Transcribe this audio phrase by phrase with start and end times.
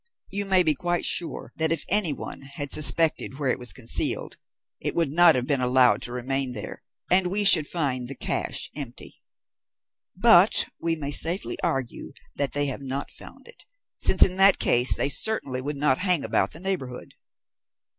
[0.31, 4.35] You may be quite sure that if anyone had suspected where it was concealed,
[4.79, 6.81] it would not have been allowed to remain there,
[7.11, 9.21] and we should find the cache empty.
[10.15, 14.95] But we may safely argue that they have not found it, since in that case
[14.95, 17.13] they certainly would not hang about the neighbourhood."